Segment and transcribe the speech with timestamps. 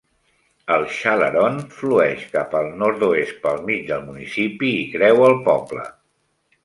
[0.75, 5.85] El Chalaronne flueix cap al nord-oest pel mig del municipi y creua el poble.